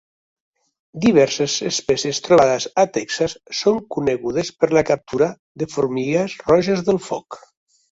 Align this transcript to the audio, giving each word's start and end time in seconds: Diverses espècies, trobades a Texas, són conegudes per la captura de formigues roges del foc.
Diverses 1.03 1.57
espècies, 1.71 2.21
trobades 2.29 2.67
a 2.85 2.87
Texas, 2.95 3.37
són 3.59 3.79
conegudes 3.97 4.51
per 4.65 4.73
la 4.79 4.85
captura 4.91 5.31
de 5.65 5.71
formigues 5.77 6.39
roges 6.51 6.85
del 6.91 7.03
foc. 7.13 7.43